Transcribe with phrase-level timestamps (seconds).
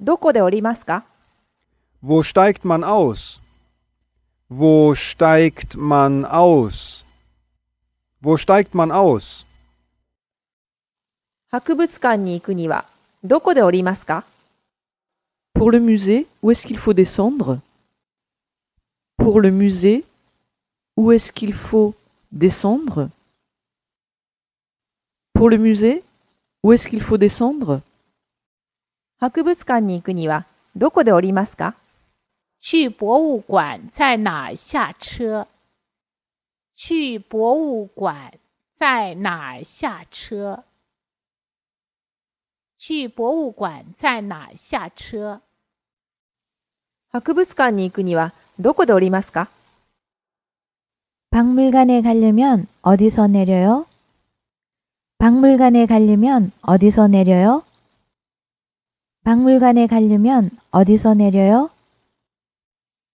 [0.00, 1.04] どこで降りますか
[2.02, 3.40] Wo steigt man aus?
[4.50, 7.04] Wo steigt man aus?
[8.20, 9.46] Wo steigt man aus?
[11.50, 12.84] 博物館に行くには
[13.22, 14.24] どこで降りますか
[15.54, 17.60] Pour le musée, où est-ce qu'il faut descendre
[19.16, 20.04] Pour le musée,
[20.96, 21.94] où est-ce qu'il faut
[22.32, 23.10] descendre
[25.34, 26.02] Pour le musée,
[26.64, 27.80] où est-ce qu'il faut descendre
[29.18, 31.74] 博物館に行くにはどこで降りますか
[32.60, 35.46] 去博物馆在哪儿下车？
[36.74, 38.32] 去博物馆
[38.76, 40.64] 在哪儿下车？
[42.78, 45.40] 去博物馆在哪儿下车？
[47.12, 49.48] 博物館に行くにはどこで降りますか
[51.30, 53.86] 박물관에 가려면 어디서 내려요?
[55.18, 57.64] 박물관에 가려면 어디서 내려요?
[59.27, 61.69] 박물관에 가려면 어디서 내려요?